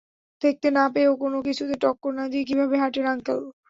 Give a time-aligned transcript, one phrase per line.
[0.41, 3.39] দেখতে না পেয়েও কোন কিছুতে টক্কর না দিয়ে কীভাবে হাঁটেন, আঙ্কেল?